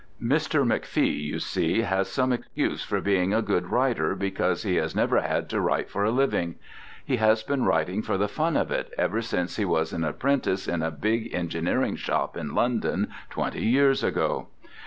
Mr. 0.19 0.63
McFee, 0.65 1.21
you 1.25 1.37
see, 1.37 1.81
has 1.81 2.09
some 2.09 2.33
excuse 2.33 2.83
for 2.83 2.99
being 2.99 3.35
a 3.35 3.41
good 3.43 3.69
writer 3.69 4.15
because 4.15 4.63
he 4.63 4.77
has 4.77 4.95
never 4.95 5.21
had 5.21 5.47
to 5.47 5.61
write 5.61 5.91
for 5.91 6.03
a 6.03 6.09
living. 6.09 6.55
He 7.05 7.17
has 7.17 7.43
been 7.43 7.65
writing 7.65 8.01
for 8.01 8.17
the 8.17 8.27
fun 8.27 8.57
of 8.57 8.71
it 8.71 8.91
ever 8.97 9.21
since 9.21 9.57
he 9.57 9.65
was 9.65 9.93
an 9.93 10.03
apprentice 10.03 10.67
in 10.67 10.81
a 10.81 10.89
big 10.89 11.31
engineering 11.35 11.97
shop 11.97 12.35
in 12.35 12.55
London 12.55 13.09
twenty 13.29 13.63
years 13.63 14.03
ago. 14.03 14.47